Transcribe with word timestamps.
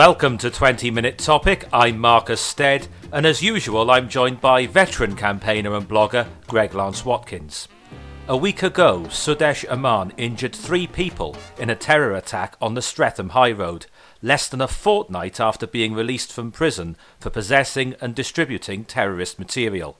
Welcome 0.00 0.38
to 0.38 0.50
20 0.50 0.90
Minute 0.90 1.18
Topic. 1.18 1.68
I'm 1.74 1.98
Marcus 1.98 2.40
Stead, 2.40 2.88
and 3.12 3.26
as 3.26 3.42
usual, 3.42 3.90
I'm 3.90 4.08
joined 4.08 4.40
by 4.40 4.66
veteran 4.66 5.14
campaigner 5.14 5.74
and 5.74 5.86
blogger 5.86 6.26
Greg 6.46 6.72
Lance 6.72 7.04
Watkins. 7.04 7.68
A 8.26 8.34
week 8.34 8.62
ago, 8.62 9.02
Sudesh 9.08 9.70
Amman 9.70 10.14
injured 10.16 10.56
three 10.56 10.86
people 10.86 11.36
in 11.58 11.68
a 11.68 11.76
terror 11.76 12.14
attack 12.14 12.56
on 12.62 12.72
the 12.72 12.80
Streatham 12.80 13.28
High 13.28 13.52
Road, 13.52 13.84
less 14.22 14.48
than 14.48 14.62
a 14.62 14.68
fortnight 14.68 15.38
after 15.38 15.66
being 15.66 15.92
released 15.92 16.32
from 16.32 16.50
prison 16.50 16.96
for 17.18 17.28
possessing 17.28 17.94
and 18.00 18.14
distributing 18.14 18.86
terrorist 18.86 19.38
material. 19.38 19.98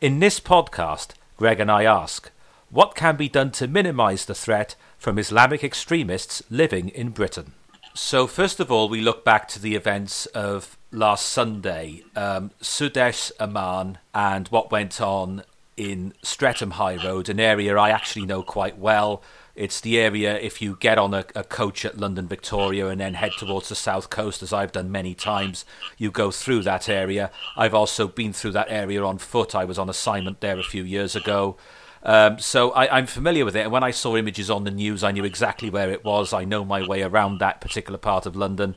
In 0.00 0.20
this 0.20 0.38
podcast, 0.38 1.14
Greg 1.36 1.58
and 1.58 1.68
I 1.68 1.82
ask 1.82 2.30
what 2.70 2.94
can 2.94 3.16
be 3.16 3.28
done 3.28 3.50
to 3.50 3.66
minimise 3.66 4.24
the 4.24 4.36
threat 4.36 4.76
from 4.98 5.18
Islamic 5.18 5.64
extremists 5.64 6.44
living 6.48 6.90
in 6.90 7.08
Britain? 7.08 7.54
So, 7.94 8.26
first 8.26 8.58
of 8.58 8.72
all, 8.72 8.88
we 8.88 9.02
look 9.02 9.22
back 9.22 9.48
to 9.48 9.60
the 9.60 9.74
events 9.74 10.24
of 10.26 10.78
last 10.90 11.28
Sunday, 11.28 12.02
um, 12.16 12.50
Sudesh 12.62 13.30
Amman, 13.38 13.98
and 14.14 14.48
what 14.48 14.70
went 14.70 14.98
on 15.00 15.42
in 15.76 16.14
Streatham 16.22 16.72
High 16.72 16.96
Road, 17.04 17.28
an 17.28 17.38
area 17.38 17.76
I 17.76 17.90
actually 17.90 18.24
know 18.24 18.42
quite 18.42 18.78
well. 18.78 19.22
It's 19.54 19.80
the 19.80 19.98
area 20.00 20.38
if 20.38 20.62
you 20.62 20.78
get 20.80 20.96
on 20.96 21.12
a, 21.12 21.26
a, 21.34 21.44
coach 21.44 21.84
at 21.84 21.98
London 21.98 22.26
Victoria 22.26 22.88
and 22.88 22.98
then 22.98 23.12
head 23.12 23.32
towards 23.38 23.68
the 23.68 23.74
south 23.74 24.08
coast, 24.08 24.42
as 24.42 24.54
I've 24.54 24.72
done 24.72 24.90
many 24.90 25.14
times, 25.14 25.66
you 25.98 26.10
go 26.10 26.30
through 26.30 26.62
that 26.62 26.88
area. 26.88 27.30
I've 27.56 27.74
also 27.74 28.08
been 28.08 28.32
through 28.32 28.52
that 28.52 28.70
area 28.70 29.04
on 29.04 29.18
foot. 29.18 29.54
I 29.54 29.66
was 29.66 29.78
on 29.78 29.90
assignment 29.90 30.40
there 30.40 30.58
a 30.58 30.62
few 30.62 30.84
years 30.84 31.14
ago. 31.14 31.58
Um, 32.04 32.38
so 32.38 32.72
I, 32.72 32.98
am 32.98 33.06
familiar 33.06 33.44
with 33.44 33.54
it, 33.54 33.60
and 33.60 33.72
when 33.72 33.84
I 33.84 33.92
saw 33.92 34.16
images 34.16 34.50
on 34.50 34.64
the 34.64 34.70
news, 34.70 35.04
I 35.04 35.12
knew 35.12 35.24
exactly 35.24 35.70
where 35.70 35.90
it 35.90 36.04
was. 36.04 36.32
I 36.32 36.44
know 36.44 36.64
my 36.64 36.86
way 36.86 37.02
around 37.02 37.38
that 37.38 37.60
particular 37.60 37.98
part 37.98 38.26
of 38.26 38.34
London. 38.34 38.74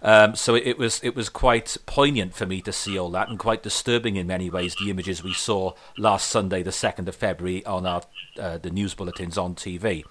Um, 0.00 0.34
so 0.34 0.54
it, 0.54 0.66
it, 0.66 0.78
was 0.78 1.00
it 1.04 1.14
was 1.14 1.28
quite 1.28 1.76
poignant 1.86 2.34
for 2.34 2.44
me 2.46 2.60
to 2.62 2.72
see 2.72 2.98
all 2.98 3.10
that, 3.10 3.28
and 3.28 3.38
quite 3.38 3.62
disturbing 3.62 4.16
in 4.16 4.26
many 4.26 4.48
ways. 4.48 4.74
The 4.74 4.90
images 4.90 5.22
we 5.22 5.34
saw 5.34 5.74
last 5.98 6.28
Sunday, 6.28 6.62
the 6.62 6.72
second 6.72 7.08
of 7.08 7.14
February, 7.14 7.64
on 7.66 7.86
our 7.86 8.02
uh, 8.40 8.58
the 8.58 8.70
news 8.70 8.94
bulletins 8.94 9.36
on 9.36 9.54
TV. 9.54 10.04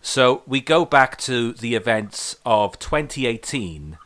So 0.00 0.42
we 0.46 0.60
go 0.60 0.84
back 0.84 1.16
to 1.18 1.52
the 1.52 1.74
events 1.74 2.36
of 2.44 2.78
2018, 2.78 3.96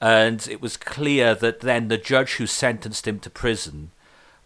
and 0.00 0.48
it 0.48 0.62
was 0.62 0.76
clear 0.76 1.34
that 1.34 1.60
then 1.60 1.88
the 1.88 1.98
judge 1.98 2.34
who 2.34 2.46
sentenced 2.46 3.06
him 3.06 3.18
to 3.20 3.30
prison 3.30 3.90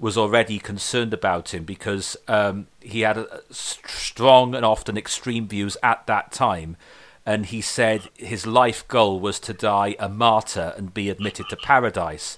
was 0.03 0.19
already 0.19 0.59
concerned 0.59 1.15
about 1.15 1.55
him 1.55 1.63
because 1.63 2.17
um, 2.27 2.67
he 2.81 3.03
had 3.03 3.17
a, 3.17 3.41
strong 3.51 4.53
and 4.53 4.65
often 4.65 4.99
extreme 4.99 5.47
views 5.47 5.77
at 5.81 6.05
that 6.09 6.33
time. 6.33 6.77
And 7.25 7.47
he 7.47 7.61
said 7.61 8.11
his 8.17 8.45
life 8.45 8.87
goal 8.89 9.21
was 9.21 9.39
to 9.39 9.53
die 9.53 9.95
a 10.01 10.09
martyr 10.09 10.75
and 10.77 10.93
be 10.93 11.09
admitted 11.09 11.49
to 11.51 11.57
paradise. 11.57 12.37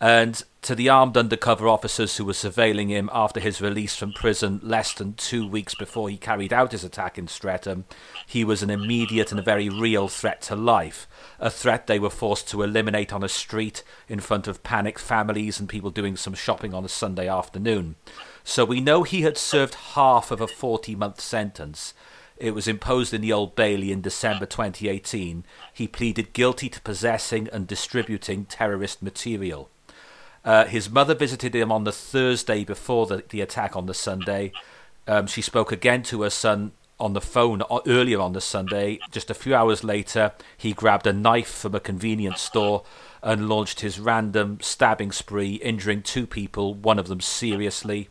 And 0.00 0.44
to 0.62 0.76
the 0.76 0.88
armed 0.88 1.16
undercover 1.16 1.66
officers 1.66 2.16
who 2.16 2.24
were 2.24 2.32
surveilling 2.32 2.88
him 2.88 3.10
after 3.12 3.40
his 3.40 3.60
release 3.60 3.96
from 3.96 4.12
prison 4.12 4.60
less 4.62 4.94
than 4.94 5.12
two 5.14 5.46
weeks 5.46 5.74
before 5.74 6.08
he 6.08 6.16
carried 6.16 6.52
out 6.52 6.70
his 6.70 6.84
attack 6.84 7.18
in 7.18 7.26
Streatham, 7.26 7.84
he 8.26 8.44
was 8.44 8.62
an 8.62 8.70
immediate 8.70 9.32
and 9.32 9.40
a 9.40 9.42
very 9.42 9.68
real 9.68 10.06
threat 10.06 10.40
to 10.42 10.54
life. 10.54 11.08
A 11.40 11.50
threat 11.50 11.88
they 11.88 11.98
were 11.98 12.10
forced 12.10 12.48
to 12.50 12.62
eliminate 12.62 13.12
on 13.12 13.24
a 13.24 13.28
street 13.28 13.82
in 14.08 14.20
front 14.20 14.46
of 14.46 14.62
panicked 14.62 15.00
families 15.00 15.58
and 15.58 15.68
people 15.68 15.90
doing 15.90 16.16
some 16.16 16.34
shopping 16.34 16.72
on 16.72 16.84
a 16.84 16.88
Sunday 16.88 17.28
afternoon. 17.28 17.96
So 18.44 18.64
we 18.64 18.80
know 18.80 19.02
he 19.02 19.22
had 19.22 19.36
served 19.36 19.74
half 19.74 20.30
of 20.30 20.40
a 20.40 20.46
40 20.46 20.94
month 20.94 21.20
sentence. 21.20 21.92
It 22.36 22.54
was 22.54 22.68
imposed 22.68 23.12
in 23.12 23.20
the 23.20 23.32
Old 23.32 23.56
Bailey 23.56 23.90
in 23.90 24.00
December 24.00 24.46
2018. 24.46 25.44
He 25.72 25.88
pleaded 25.88 26.32
guilty 26.32 26.68
to 26.68 26.80
possessing 26.80 27.48
and 27.52 27.66
distributing 27.66 28.44
terrorist 28.44 29.02
material. 29.02 29.68
Uh, 30.44 30.64
his 30.64 30.90
mother 30.90 31.14
visited 31.14 31.54
him 31.54 31.70
on 31.70 31.84
the 31.84 31.92
Thursday 31.92 32.64
before 32.64 33.06
the, 33.06 33.22
the 33.28 33.40
attack 33.40 33.76
on 33.76 33.86
the 33.86 33.94
Sunday. 33.94 34.52
Um, 35.06 35.26
she 35.26 35.42
spoke 35.42 35.72
again 35.72 36.02
to 36.04 36.22
her 36.22 36.30
son 36.30 36.72
on 36.98 37.12
the 37.12 37.20
phone 37.20 37.62
earlier 37.86 38.20
on 38.20 38.32
the 38.32 38.40
Sunday. 38.40 38.98
Just 39.10 39.30
a 39.30 39.34
few 39.34 39.54
hours 39.54 39.82
later, 39.82 40.32
he 40.56 40.72
grabbed 40.72 41.06
a 41.06 41.12
knife 41.12 41.50
from 41.50 41.74
a 41.74 41.80
convenience 41.80 42.40
store 42.40 42.84
and 43.22 43.48
launched 43.48 43.80
his 43.80 43.98
random 43.98 44.58
stabbing 44.60 45.10
spree, 45.10 45.54
injuring 45.56 46.02
two 46.02 46.26
people, 46.26 46.74
one 46.74 46.98
of 46.98 47.08
them 47.08 47.20
seriously. 47.20 48.08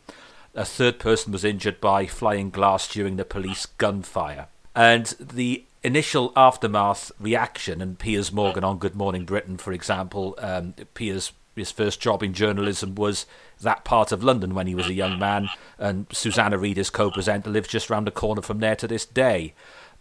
A 0.54 0.66
third 0.66 1.00
person 1.00 1.32
was 1.32 1.46
injured 1.46 1.80
by 1.80 2.06
flying 2.06 2.50
glass 2.50 2.88
during 2.88 3.16
the 3.16 3.24
police 3.24 3.66
gunfire. 3.66 4.48
And 4.76 5.06
the 5.20 5.66
initial 5.84 6.34
aftermath 6.36 7.12
reaction, 7.20 7.82
and 7.82 7.98
Piers 7.98 8.32
Morgan 8.32 8.64
on 8.64 8.78
Good 8.78 8.96
Morning 8.96 9.26
Britain, 9.26 9.58
for 9.58 9.72
example, 9.72 10.36
um, 10.40 10.74
Piers 10.94 11.32
his 11.56 11.72
first 11.72 12.00
job 12.00 12.24
in 12.24 12.34
journalism 12.34 12.96
was 12.96 13.26
that 13.62 13.84
part 13.84 14.12
of 14.12 14.24
London 14.24 14.56
when 14.56 14.68
he 14.68 14.76
was 14.76 14.88
a 14.88 14.94
young 14.94 15.20
man, 15.20 15.50
and 15.78 16.08
Susanna 16.12 16.58
Reid, 16.58 16.78
his 16.78 16.90
co-presenter, 16.90 17.50
lives 17.50 17.68
just 17.68 17.90
round 17.90 18.08
the 18.08 18.12
corner 18.12 18.42
from 18.42 18.60
there 18.60 18.76
to 18.78 18.88
this 18.88 19.06
day. 19.06 19.54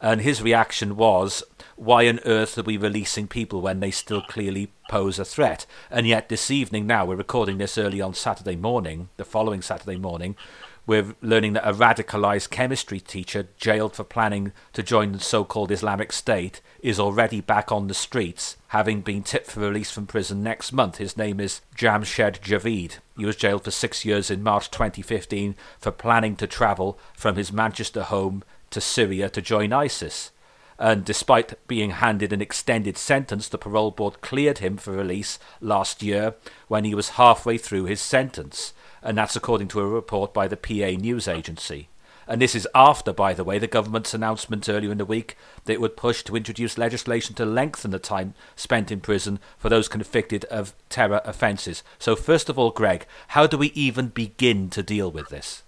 And 0.03 0.23
his 0.23 0.41
reaction 0.41 0.97
was, 0.97 1.43
"Why 1.77 2.09
on 2.09 2.21
earth 2.25 2.57
are 2.57 2.63
we 2.63 2.79
releasing 2.79 3.29
people 3.29 3.61
when 3.61 3.81
they 3.81 3.91
still 3.91 4.23
clearly 4.23 4.73
pose 4.89 5.19
a 5.19 5.27
threat?" 5.27 5.67
And 5.91 6.07
yet, 6.07 6.31
this 6.31 6.51
evening, 6.51 6.87
now 6.87 7.05
we're 7.05 7.17
recording 7.17 7.59
this 7.59 7.77
early 7.77 8.01
on 8.01 8.15
Saturday 8.15 8.57
morning, 8.57 9.11
the 9.19 9.27
following 9.27 9.61
Saturday 9.61 9.99
morning, 9.99 10.37
we're 10.87 11.15
learning 11.21 11.53
that 11.53 11.69
a 11.69 11.73
radicalized 11.73 12.51
chemistry 12.51 13.01
teacher 13.01 13.49
jailed 13.57 13.95
for 13.95 14.05
planning 14.05 14.53
to 14.73 14.83
join 14.83 15.13
the 15.13 15.21
so 15.21 15.45
called 15.45 15.71
Islamic 15.71 16.13
State 16.13 16.61
is 16.81 16.99
already 16.99 17.41
back 17.41 17.71
on 17.71 17.87
the 17.87 17.95
streets, 17.95 18.57
having 18.69 19.03
been 19.03 19.23
tipped 19.23 19.51
for 19.51 19.61
release 19.61 19.91
from 19.91 20.07
prison 20.07 20.43
next 20.43 20.73
month. 20.73 20.97
His 20.97 21.17
name 21.17 21.39
is 21.41 21.61
Jamshed 21.77 22.41
Javeed. 22.41 22.99
He 23.17 23.27
was 23.27 23.37
jailed 23.37 23.65
for 23.65 23.71
six 23.71 24.05
years 24.05 24.31
in 24.31 24.43
March 24.43 24.71
2015 24.71 25.55
for 25.79 25.91
planning 25.91 26.37
to 26.37 26.47
travel 26.47 26.99
from 27.15 27.37
his 27.37 27.53
Manchester 27.53 28.03
home 28.03 28.43
to 28.71 28.81
Syria 28.81 29.29
to 29.31 29.43
join 29.43 29.73
ISIS. 29.73 30.31
And 30.79 31.05
despite 31.05 31.67
being 31.69 31.91
handed 31.91 32.33
an 32.33 32.41
extended 32.41 32.97
sentence, 32.97 33.49
the 33.49 33.59
parole 33.59 33.91
board 33.91 34.23
cleared 34.23 34.59
him 34.59 34.79
for 34.79 34.93
release 34.93 35.39
last 35.61 36.03
year 36.03 36.37
when 36.69 36.85
he 36.85 36.95
was 36.95 37.11
halfway 37.11 37.59
through 37.59 37.85
his 37.85 38.01
sentence 38.01 38.73
and 39.03 39.17
that's 39.17 39.37
according 39.37 39.69
to 39.69 39.81
a 39.81 39.87
report 39.87 40.33
by 40.35 40.49
the 40.49 40.57
PA 40.57 40.99
news 41.01 41.29
agency. 41.29 41.89
And 42.31 42.41
this 42.41 42.55
is 42.55 42.69
after, 42.77 43.13
by 43.13 43.35
the 43.35 43.43
way, 43.43 43.59
the 43.59 43.67
government's 43.67 44.15
announcement 44.15 44.69
earlier 44.69 44.93
in 44.93 44.99
the 44.99 45.05
week 45.05 45.37
that 45.65 45.73
it 45.73 45.81
would 45.81 45.97
push 45.97 46.23
to 46.23 46.37
introduce 46.37 46.79
legislation 46.79 47.35
to 47.35 47.45
lengthen 47.45 47.91
the 47.91 47.99
time 47.99 48.35
spent 48.55 48.93
in 48.93 49.01
prison 49.01 49.41
for 49.59 49.69
those 49.69 49.89
convicted 49.89 50.45
of 50.45 50.73
terror 50.89 51.21
offences. 51.25 51.83
So, 51.99 52.15
first 52.15 52.49
of 52.49 52.57
all, 52.57 52.71
Greg, 52.71 53.05
how 53.29 53.49
do 53.49 53.59
we 53.59 53.73
even 53.75 54.09
begin 54.09 54.71
to 54.71 54.83
deal 54.83 55.11
with 55.11 55.29
this? 55.29 55.65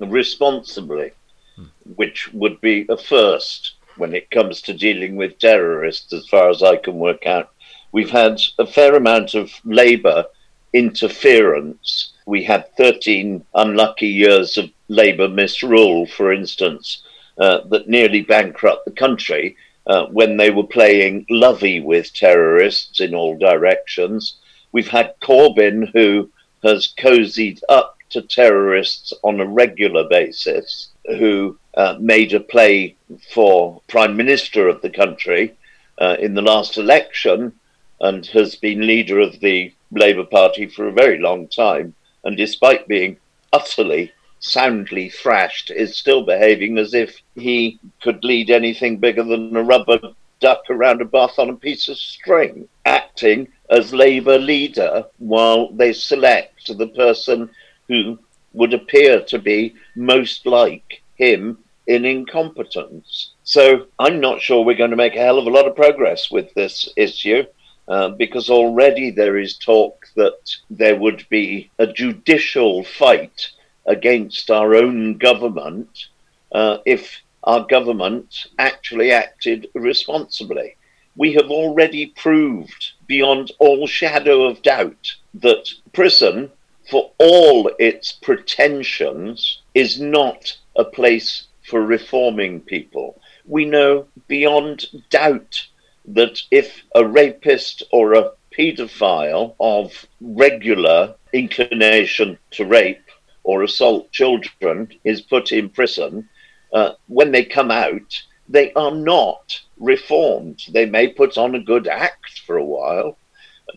Responsibly, 0.00 1.12
hmm. 1.54 1.66
which 1.94 2.32
would 2.32 2.60
be 2.60 2.84
a 2.88 2.96
first 2.96 3.74
when 3.96 4.12
it 4.12 4.30
comes 4.32 4.60
to 4.62 4.74
dealing 4.74 5.14
with 5.14 5.38
terrorists, 5.38 6.12
as 6.12 6.26
far 6.26 6.50
as 6.50 6.64
I 6.64 6.76
can 6.76 6.98
work 6.98 7.26
out. 7.26 7.52
We've 7.92 8.10
had 8.10 8.40
a 8.58 8.66
fair 8.66 8.96
amount 8.96 9.34
of 9.34 9.52
Labour 9.64 10.24
interference. 10.72 12.11
We 12.26 12.44
had 12.44 12.74
13 12.76 13.44
unlucky 13.54 14.08
years 14.08 14.56
of 14.56 14.70
Labour 14.88 15.28
misrule, 15.28 16.06
for 16.06 16.32
instance, 16.32 17.02
uh, 17.38 17.60
that 17.70 17.88
nearly 17.88 18.20
bankrupt 18.22 18.84
the 18.84 18.92
country 18.92 19.56
uh, 19.86 20.06
when 20.06 20.36
they 20.36 20.50
were 20.50 20.66
playing 20.66 21.26
lovey 21.28 21.80
with 21.80 22.12
terrorists 22.12 23.00
in 23.00 23.14
all 23.14 23.36
directions. 23.36 24.36
We've 24.70 24.88
had 24.88 25.18
Corbyn, 25.20 25.90
who 25.92 26.30
has 26.62 26.94
cozied 26.96 27.60
up 27.68 27.98
to 28.10 28.22
terrorists 28.22 29.12
on 29.22 29.40
a 29.40 29.46
regular 29.46 30.08
basis, 30.08 30.90
who 31.18 31.58
uh, 31.74 31.96
made 31.98 32.34
a 32.34 32.40
play 32.40 32.94
for 33.32 33.80
Prime 33.88 34.16
Minister 34.16 34.68
of 34.68 34.82
the 34.82 34.90
country 34.90 35.54
uh, 35.98 36.16
in 36.20 36.34
the 36.34 36.42
last 36.42 36.78
election 36.78 37.52
and 38.00 38.26
has 38.26 38.54
been 38.56 38.86
leader 38.86 39.20
of 39.20 39.40
the 39.40 39.72
Labour 39.90 40.24
Party 40.24 40.66
for 40.66 40.88
a 40.88 40.92
very 40.92 41.18
long 41.18 41.48
time, 41.48 41.94
and 42.24 42.36
despite 42.36 42.88
being 42.88 43.16
utterly 43.52 44.12
soundly 44.38 45.08
thrashed, 45.08 45.70
is 45.70 45.96
still 45.96 46.24
behaving 46.24 46.76
as 46.76 46.94
if 46.94 47.16
he 47.34 47.78
could 48.00 48.24
lead 48.24 48.50
anything 48.50 48.96
bigger 48.98 49.22
than 49.22 49.56
a 49.56 49.62
rubber 49.62 50.00
duck 50.40 50.64
around 50.68 51.00
a 51.00 51.04
bath 51.04 51.38
on 51.38 51.48
a 51.48 51.54
piece 51.54 51.88
of 51.88 51.96
string, 51.96 52.68
acting 52.84 53.46
as 53.70 53.94
Labour 53.94 54.38
leader 54.38 55.06
while 55.18 55.70
they 55.72 55.92
select 55.92 56.76
the 56.76 56.88
person 56.88 57.48
who 57.88 58.18
would 58.52 58.74
appear 58.74 59.22
to 59.22 59.38
be 59.38 59.74
most 59.94 60.44
like 60.44 61.02
him 61.14 61.56
in 61.86 62.04
incompetence. 62.04 63.30
So 63.44 63.86
I'm 63.98 64.20
not 64.20 64.40
sure 64.40 64.64
we're 64.64 64.74
going 64.74 64.90
to 64.90 64.96
make 64.96 65.16
a 65.16 65.20
hell 65.20 65.38
of 65.38 65.46
a 65.46 65.50
lot 65.50 65.66
of 65.66 65.76
progress 65.76 66.30
with 66.30 66.52
this 66.54 66.88
issue. 66.96 67.44
Uh, 67.92 68.08
because 68.08 68.48
already 68.48 69.10
there 69.10 69.36
is 69.36 69.58
talk 69.58 70.06
that 70.16 70.56
there 70.70 70.96
would 70.96 71.26
be 71.28 71.70
a 71.78 71.86
judicial 71.86 72.82
fight 72.82 73.50
against 73.84 74.50
our 74.50 74.74
own 74.74 75.18
government 75.18 76.06
uh, 76.52 76.78
if 76.86 77.20
our 77.44 77.66
government 77.66 78.46
actually 78.58 79.12
acted 79.12 79.68
responsibly. 79.74 80.74
we 81.16 81.34
have 81.34 81.50
already 81.50 82.06
proved 82.06 82.92
beyond 83.06 83.52
all 83.58 83.86
shadow 83.86 84.44
of 84.44 84.62
doubt 84.62 85.14
that 85.34 85.68
prison, 85.92 86.50
for 86.90 87.10
all 87.18 87.70
its 87.78 88.12
pretensions, 88.12 89.60
is 89.74 90.00
not 90.00 90.56
a 90.76 90.84
place 90.84 91.46
for 91.62 91.82
reforming 91.82 92.58
people. 92.60 93.20
We 93.44 93.66
know 93.66 94.06
beyond 94.28 94.86
doubt 95.10 95.66
that 96.06 96.40
if 96.50 96.82
a 96.94 97.04
rapist 97.04 97.82
or 97.92 98.14
a 98.14 98.32
paedophile 98.50 99.54
of 99.60 100.06
regular 100.20 101.14
inclination 101.32 102.38
to 102.50 102.64
rape 102.64 103.08
or 103.44 103.62
assault 103.62 104.10
children 104.12 104.88
is 105.04 105.20
put 105.20 105.52
in 105.52 105.68
prison, 105.68 106.28
uh, 106.72 106.92
when 107.08 107.32
they 107.32 107.44
come 107.44 107.70
out, 107.70 108.22
they 108.48 108.72
are 108.74 108.94
not 108.94 109.60
reformed. 109.78 110.62
They 110.70 110.86
may 110.86 111.08
put 111.08 111.38
on 111.38 111.54
a 111.54 111.60
good 111.60 111.88
act 111.88 112.40
for 112.46 112.56
a 112.56 112.64
while. 112.64 113.16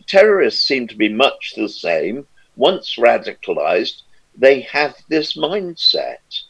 Terrorists 0.06 0.66
seem 0.66 0.88
to 0.88 0.96
be 0.96 1.08
much 1.08 1.54
the 1.56 1.68
same. 1.68 2.26
Once 2.56 2.96
radicalized, 2.96 4.02
they 4.36 4.60
have 4.62 4.96
this 5.08 5.36
mindset. 5.36 6.42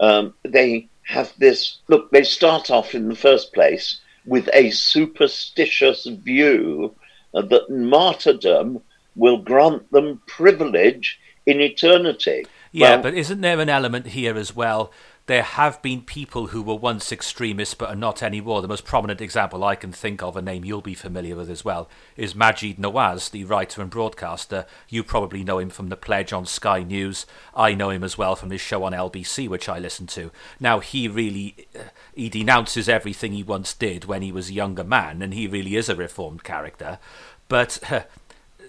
Um, 0.00 0.34
they 0.42 0.88
have 1.04 1.32
this 1.38 1.78
look, 1.88 2.10
they 2.10 2.24
start 2.24 2.70
off 2.70 2.94
in 2.94 3.08
the 3.08 3.14
first 3.14 3.52
place 3.52 4.00
with 4.26 4.48
a 4.52 4.70
superstitious 4.70 6.04
view 6.04 6.94
that 7.32 7.70
martyrdom 7.70 8.82
will 9.14 9.38
grant 9.38 9.90
them 9.92 10.20
privilege 10.26 11.18
in 11.46 11.60
eternity. 11.60 12.46
Yeah, 12.72 12.96
well, 12.96 13.02
but 13.02 13.14
isn't 13.14 13.40
there 13.40 13.60
an 13.60 13.68
element 13.68 14.08
here 14.08 14.36
as 14.36 14.54
well 14.54 14.92
there 15.26 15.42
have 15.42 15.82
been 15.82 16.02
people 16.02 16.48
who 16.48 16.62
were 16.62 16.76
once 16.76 17.10
extremists 17.10 17.74
but 17.74 17.88
are 17.88 17.96
not 17.96 18.22
anymore. 18.22 18.62
The 18.62 18.68
most 18.68 18.84
prominent 18.84 19.20
example 19.20 19.64
I 19.64 19.74
can 19.74 19.90
think 19.90 20.22
of, 20.22 20.36
a 20.36 20.42
name 20.42 20.64
you'll 20.64 20.80
be 20.80 20.94
familiar 20.94 21.34
with 21.34 21.50
as 21.50 21.64
well, 21.64 21.88
is 22.16 22.34
Maajid 22.34 22.78
Nawaz, 22.78 23.30
the 23.30 23.44
writer 23.44 23.82
and 23.82 23.90
broadcaster. 23.90 24.66
You 24.88 25.02
probably 25.02 25.42
know 25.42 25.58
him 25.58 25.70
from 25.70 25.88
The 25.88 25.96
Pledge 25.96 26.32
on 26.32 26.46
Sky 26.46 26.84
News. 26.84 27.26
I 27.54 27.74
know 27.74 27.90
him 27.90 28.04
as 28.04 28.16
well 28.16 28.36
from 28.36 28.50
his 28.50 28.60
show 28.60 28.84
on 28.84 28.92
LBC, 28.92 29.48
which 29.48 29.68
I 29.68 29.80
listen 29.80 30.06
to. 30.08 30.30
Now, 30.60 30.78
he 30.78 31.08
really 31.08 31.66
uh, 31.74 31.84
he 32.14 32.28
denounces 32.28 32.88
everything 32.88 33.32
he 33.32 33.42
once 33.42 33.74
did 33.74 34.04
when 34.04 34.22
he 34.22 34.30
was 34.30 34.48
a 34.48 34.54
younger 34.54 34.84
man, 34.84 35.22
and 35.22 35.34
he 35.34 35.48
really 35.48 35.74
is 35.74 35.88
a 35.88 35.96
reformed 35.96 36.44
character. 36.44 37.00
But 37.48 37.80
uh, 37.90 38.02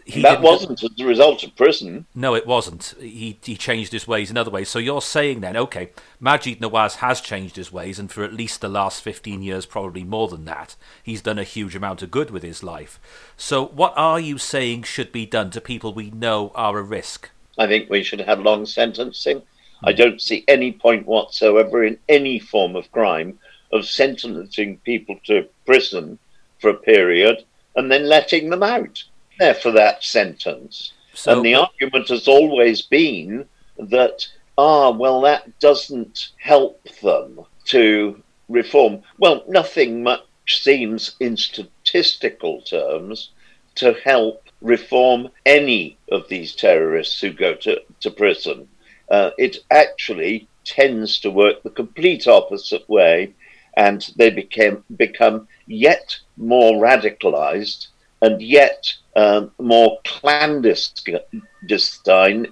he 0.08 0.22
that 0.22 0.42
wasn't 0.42 0.82
as 0.82 0.90
a 0.98 1.06
result 1.06 1.44
of 1.44 1.54
prison. 1.58 2.06
No, 2.16 2.34
it 2.34 2.48
wasn't. 2.48 2.96
He 3.00 3.38
he 3.44 3.58
changed 3.58 3.92
his 3.92 4.08
ways 4.08 4.32
in 4.32 4.38
other 4.38 4.50
ways. 4.50 4.70
So 4.70 4.80
you're 4.80 5.02
saying 5.02 5.42
then, 5.42 5.58
okay, 5.58 5.90
Maajid 6.22 6.60
Nawaz 6.60 6.96
has 6.96 7.20
changed 7.20 7.58
his 7.58 7.74
ways, 7.74 8.00
and 8.00 8.10
for 8.10 8.24
at 8.24 8.34
least 8.34 8.62
the 8.62 8.70
last 8.70 9.04
fifteen 9.04 9.42
years, 9.42 9.66
probably 9.66 10.06
more 10.06 10.30
than 10.30 10.46
that, 10.46 10.78
he's 11.04 11.22
done 11.22 11.38
a 11.38 11.44
huge 11.44 11.76
amount 11.76 12.02
of 12.02 12.10
good 12.10 12.32
with 12.32 12.42
his 12.42 12.64
life. 12.64 13.02
So 13.36 13.66
what 13.66 13.94
are 13.98 14.20
you 14.20 14.38
saying 14.38 14.84
should 14.84 15.12
be 15.12 15.26
done 15.26 15.52
to 15.52 15.60
people 15.60 15.94
we 15.94 16.10
know 16.10 16.54
are 16.56 16.80
a 16.80 16.84
risk? 16.84 17.30
I 17.58 17.68
think 17.68 17.90
we 17.90 18.02
should 18.02 18.22
have 18.22 18.40
long 18.40 18.66
sentencing. 18.66 19.42
I 19.84 19.92
hmm. 19.92 19.98
don't 19.98 20.22
see 20.22 20.46
any 20.48 20.72
point 20.72 21.06
whatsoever 21.06 21.84
in 21.84 22.00
any 22.08 22.40
form 22.40 22.78
of 22.78 22.92
crime 22.94 23.40
of 23.74 23.86
sentencing 23.86 24.78
people 24.86 25.20
to 25.26 25.50
prison 25.66 26.18
for 26.60 26.70
a 26.70 26.74
period 26.74 27.44
and 27.76 27.92
then 27.92 28.08
letting 28.08 28.50
them 28.50 28.64
out 28.64 29.04
there 29.40 29.54
for 29.54 29.72
that 29.72 30.04
sentence. 30.04 30.94
So, 31.14 31.34
and 31.34 31.46
the 31.46 31.56
argument 31.56 32.10
has 32.10 32.28
always 32.28 32.82
been 32.82 33.46
that, 33.78 34.28
ah, 34.58 34.92
well, 34.92 35.22
that 35.22 35.60
doesn't 35.60 36.30
help 36.38 36.88
them 37.02 37.40
to 37.66 38.22
reform. 38.50 39.02
Well, 39.18 39.44
nothing 39.48 40.04
much 40.04 40.24
seems 40.48 41.16
in 41.20 41.36
statistical 41.38 42.62
terms 42.62 43.30
to 43.76 43.94
help 44.04 44.44
reform 44.62 45.30
any 45.46 45.98
of 46.12 46.28
these 46.30 46.56
terrorists 46.56 47.20
who 47.20 47.32
go 47.32 47.54
to, 47.56 47.82
to 48.00 48.12
prison. 48.12 48.68
Uh, 49.10 49.32
it 49.38 49.58
actually 49.72 50.48
tends 50.66 51.20
to 51.20 51.32
work 51.32 51.64
the 51.64 51.70
complete 51.70 52.28
opposite 52.28 52.88
way, 52.90 53.34
and 53.76 54.12
they 54.16 54.30
became, 54.30 54.84
become 54.96 55.48
yet 55.68 56.18
more 56.38 56.82
radicalized 56.84 57.88
and 58.22 58.42
yet 58.42 58.94
um, 59.16 59.52
more 59.60 59.98
clandestine 60.06 61.20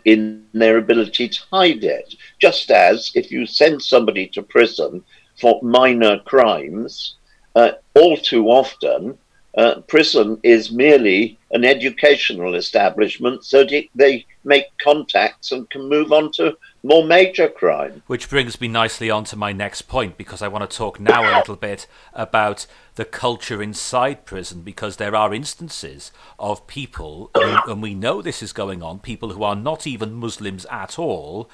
in 0.06 0.46
their 0.54 0.78
ability 0.78 1.30
to 1.30 1.42
hide 1.52 1.84
it. 1.84 2.16
Just 2.40 2.72
as 2.72 3.12
if 3.16 3.32
you 3.32 3.46
send 3.46 3.82
somebody 3.82 4.28
to 4.28 4.42
prison 4.44 5.04
for 5.40 5.60
minor 5.62 6.20
crimes, 6.20 7.16
uh, 7.56 7.72
all 7.96 8.18
too 8.18 8.48
often 8.48 9.18
uh, 9.58 9.82
prison 9.88 10.40
is 10.44 10.72
merely 10.72 11.38
an 11.52 11.64
educational 11.64 12.56
establishment 12.56 13.46
so 13.46 13.66
they 13.96 14.26
make 14.44 14.66
contacts 14.78 15.52
and 15.52 15.70
can 15.70 15.90
move 15.90 16.12
on 16.12 16.32
to 16.34 16.58
more 16.84 17.04
major 17.04 17.48
crime. 17.48 18.04
Which 18.08 18.30
brings 18.30 18.62
me 18.62 18.68
nicely 18.68 19.10
on 19.10 19.24
to 19.26 19.36
my 19.36 19.52
next 19.52 19.84
point 19.84 20.18
because 20.18 20.42
I 20.42 20.48
want 20.48 20.70
to 20.70 20.78
talk 20.78 21.00
now 21.00 21.24
a 21.24 21.34
little 21.40 21.56
bit 21.56 21.88
about 22.14 22.68
the 22.96 23.06
culture 23.06 23.62
inside 23.62 24.26
prison 24.26 24.62
because 24.62 24.98
there 24.98 25.16
are 25.16 25.34
instances 25.34 26.12
of 26.38 26.68
people, 26.68 27.32
and 27.34 27.82
we 27.82 27.96
know 27.96 28.22
this 28.22 28.44
is 28.44 28.54
going 28.54 28.84
on, 28.84 29.00
people 29.00 29.32
who 29.32 29.44
are 29.44 29.56
not 29.56 29.88
even 29.88 30.14
Muslims 30.14 30.66
at 30.70 31.00
all 31.00 31.50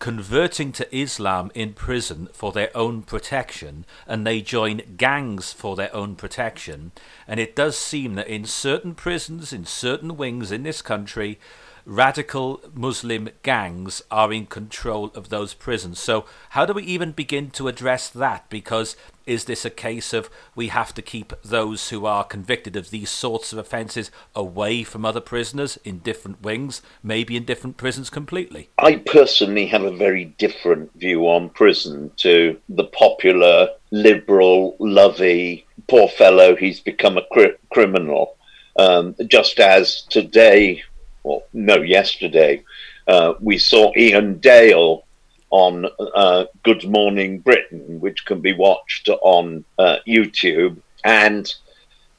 converting 0.00 0.72
to 0.72 0.96
Islam 0.96 1.52
in 1.54 1.74
prison 1.74 2.26
for 2.32 2.50
their 2.50 2.74
own 2.76 3.02
protection, 3.02 3.84
and 4.06 4.26
they 4.26 4.40
join 4.40 4.80
gangs 4.96 5.52
for 5.52 5.76
their 5.76 5.94
own 5.94 6.16
protection. 6.16 6.90
And 7.28 7.38
it 7.38 7.54
does 7.54 7.78
seem 7.78 8.14
that 8.16 8.26
in 8.26 8.46
certain 8.46 8.94
prisons, 8.94 9.52
in 9.52 9.66
certain 9.66 10.16
wings 10.16 10.50
in 10.50 10.64
this 10.64 10.82
country, 10.82 11.38
radical 11.84 12.60
Muslim 12.74 13.30
gangs 13.42 14.02
are 14.10 14.32
in 14.32 14.46
control 14.46 15.10
of 15.14 15.28
those 15.28 15.54
prisons. 15.54 15.98
So, 15.98 16.26
how 16.50 16.66
do 16.66 16.72
we 16.72 16.82
even 16.82 17.12
begin 17.12 17.50
to 17.52 17.68
address 17.68 18.08
that? 18.08 18.48
Because 18.48 18.96
is 19.26 19.44
this 19.44 19.64
a 19.64 19.70
case 19.70 20.12
of 20.12 20.28
we 20.56 20.68
have 20.68 20.92
to 20.94 21.02
keep 21.02 21.32
those 21.42 21.90
who 21.90 22.04
are 22.04 22.24
convicted 22.24 22.74
of 22.74 22.90
these 22.90 23.10
sorts 23.10 23.52
of 23.52 23.58
offences 23.58 24.10
away 24.34 24.82
from 24.82 25.04
other 25.04 25.20
prisoners 25.20 25.78
in 25.84 25.98
different 25.98 26.42
wings, 26.42 26.82
maybe 27.02 27.36
in 27.36 27.44
different 27.44 27.76
prisons 27.76 28.10
completely? 28.10 28.70
I 28.78 28.96
personally 28.96 29.66
have 29.66 29.84
a 29.84 29.96
very 29.96 30.24
different 30.24 30.92
view 30.94 31.28
on 31.28 31.50
prison 31.50 32.10
to 32.16 32.58
the 32.68 32.84
popular, 32.84 33.68
liberal, 33.92 34.76
lovey, 34.80 35.64
poor 35.86 36.08
fellow, 36.08 36.56
he's 36.56 36.80
become 36.80 37.18
a 37.18 37.26
cri- 37.32 37.56
criminal. 37.72 38.36
Um, 38.78 39.14
just 39.26 39.58
as 39.60 40.02
today 40.02 40.82
well, 41.22 41.42
no, 41.52 41.76
yesterday, 41.76 42.62
uh, 43.06 43.34
we 43.40 43.58
saw 43.58 43.92
Iain 43.96 44.38
Dale 44.38 45.04
on 45.50 45.86
uh, 46.14 46.44
Good 46.62 46.88
Morning 46.88 47.40
Britain, 47.40 48.00
which 48.00 48.24
can 48.24 48.40
be 48.40 48.52
watched 48.52 49.08
on 49.08 49.64
uh, 49.78 49.96
YouTube. 50.06 50.80
And 51.04 51.52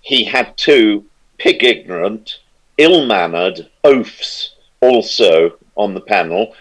he 0.01 0.24
had 0.24 0.58
two 0.58 1.05
pig 1.38 1.63
ignorant, 1.63 2.39
ill 2.77 3.05
mannered 3.05 3.70
oafs 3.84 4.50
also 4.81 5.58
on 5.75 5.93
the 5.93 6.01
panel, 6.01 6.53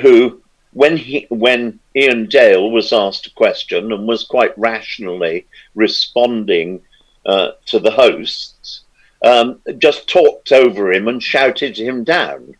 who, 0.00 0.42
when, 0.72 0.96
he, 0.96 1.26
when 1.30 1.80
Iain 1.96 2.28
Dale 2.28 2.70
was 2.70 2.92
asked 2.92 3.26
a 3.26 3.30
question 3.30 3.90
and 3.90 4.06
was 4.06 4.24
quite 4.24 4.56
rationally 4.58 5.46
responding 5.74 6.82
uh, 7.24 7.52
to 7.66 7.78
the 7.78 7.90
hosts, 7.90 8.82
um, 9.24 9.60
just 9.78 10.08
talked 10.08 10.52
over 10.52 10.92
him 10.92 11.08
and 11.08 11.22
shouted 11.22 11.78
him 11.78 12.04
down. 12.04 12.54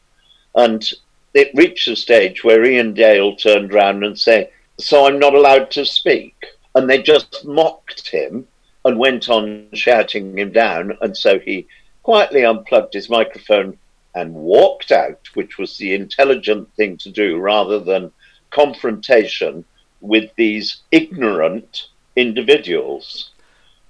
And 0.55 0.89
it 1.35 1.51
reached 1.55 1.89
a 1.89 1.97
stage 1.97 2.43
where 2.43 2.65
Iain 2.65 2.95
Dale 2.95 3.37
turned 3.37 3.73
round 3.73 4.05
and 4.05 4.19
said, 4.19 4.51
So 4.79 5.07
I'm 5.07 5.19
not 5.19 5.35
allowed 5.35 5.71
to 5.73 5.85
speak. 5.85 6.35
And 6.75 6.89
they 6.89 7.03
just 7.03 7.45
mocked 7.45 8.09
him 8.09 8.47
and 8.85 8.99
went 8.99 9.29
on 9.29 9.69
shouting 9.73 10.39
him 10.39 10.53
down. 10.53 10.97
And 11.01 11.17
so 11.17 11.39
he 11.39 11.67
quietly 12.03 12.45
unplugged 12.45 12.95
his 12.95 13.11
microphone 13.11 13.79
and 14.15 14.35
walked 14.35 14.91
out, 14.91 15.21
which 15.35 15.59
was 15.59 15.77
the 15.77 15.95
intelligent 15.95 16.73
thing 16.75 16.97
to 16.99 17.11
do 17.11 17.39
rather 17.39 17.79
than 17.79 18.13
confrontation 18.51 19.65
with 20.01 20.31
these 20.37 20.79
ignorant 20.91 21.89
individuals 22.17 23.31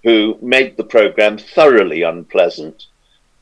who 0.05 0.38
made 0.40 0.76
the 0.76 0.85
program 0.85 1.38
thoroughly 1.38 2.02
unpleasant. 2.02 2.87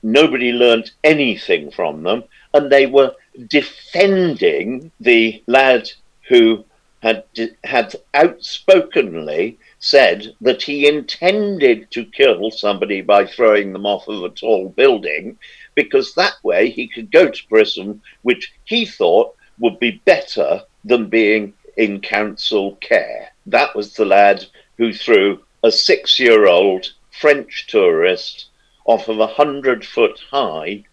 Nobody 0.02 0.52
learnt 0.52 0.92
anything 1.04 1.70
from 1.70 2.02
them, 2.02 2.24
and 2.54 2.70
they 2.70 2.86
were 2.86 3.14
defending 3.48 4.90
the 5.00 5.42
lad 5.46 5.90
who 6.28 6.64
had 7.02 7.24
had 7.64 7.94
outspokenly 8.14 9.58
said 9.78 10.34
that 10.40 10.62
he 10.62 10.88
intended 10.88 11.90
to 11.90 12.04
kill 12.04 12.50
somebody 12.50 13.00
by 13.02 13.24
throwing 13.24 13.72
them 13.72 13.86
off 13.86 14.08
of 14.08 14.24
a 14.24 14.28
tall 14.30 14.70
building 14.70 15.38
because 15.74 16.14
that 16.14 16.34
way 16.42 16.70
he 16.70 16.88
could 16.88 17.10
go 17.12 17.28
to 17.28 17.46
prison 17.48 18.00
which 18.22 18.52
he 18.64 18.86
thought 18.86 19.34
would 19.58 19.78
be 19.78 20.02
better 20.04 20.62
than 20.84 21.08
being 21.08 21.52
in 21.76 22.00
council 22.00 22.76
care 22.76 23.30
that 23.44 23.76
was 23.76 23.94
the 23.94 24.04
lad 24.04 24.44
who 24.78 24.92
threw 24.92 25.38
a 25.66 25.72
six 25.72 26.20
year 26.20 26.46
old 26.46 26.92
French 27.10 27.66
tourist 27.66 28.46
off 28.84 29.08
of 29.08 29.18
a 29.18 29.26
hundred 29.26 29.84
foot 29.84 30.20
high 30.30 30.84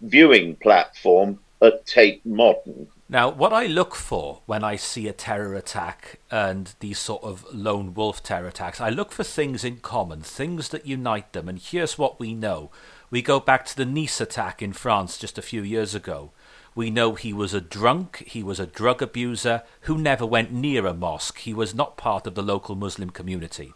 viewing 0.00 0.56
platform 0.56 1.38
at 1.60 1.86
Tate 1.86 2.24
Modern. 2.24 2.88
Now, 3.06 3.28
what 3.28 3.52
I 3.52 3.66
look 3.66 3.94
for 3.94 4.40
when 4.46 4.64
I 4.64 4.76
see 4.76 5.06
a 5.08 5.12
terror 5.12 5.54
attack 5.54 6.20
and 6.30 6.74
these 6.80 6.98
sort 6.98 7.22
of 7.22 7.44
lone 7.52 7.92
wolf 7.92 8.22
terror 8.22 8.48
attacks, 8.48 8.80
I 8.80 8.88
look 8.88 9.12
for 9.12 9.24
things 9.24 9.62
in 9.62 9.76
common, 9.76 10.22
things 10.22 10.70
that 10.70 10.86
unite 10.86 11.34
them. 11.34 11.46
And 11.46 11.58
here's 11.58 11.98
what 11.98 12.18
we 12.18 12.32
know 12.32 12.70
we 13.10 13.20
go 13.20 13.38
back 13.38 13.66
to 13.66 13.76
the 13.76 13.84
Nice 13.84 14.22
attack 14.22 14.62
in 14.62 14.72
France 14.72 15.18
just 15.18 15.36
a 15.36 15.42
few 15.42 15.62
years 15.62 15.94
ago. 15.94 16.32
We 16.74 16.90
know 16.90 17.14
he 17.14 17.32
was 17.32 17.54
a 17.54 17.60
drunk, 17.60 18.24
he 18.26 18.42
was 18.42 18.58
a 18.58 18.66
drug 18.66 19.02
abuser 19.02 19.62
who 19.82 19.98
never 19.98 20.26
went 20.26 20.50
near 20.50 20.86
a 20.86 20.94
mosque. 20.94 21.38
He 21.38 21.54
was 21.54 21.74
not 21.74 21.96
part 21.96 22.26
of 22.26 22.34
the 22.34 22.42
local 22.42 22.74
Muslim 22.74 23.10
community. 23.10 23.74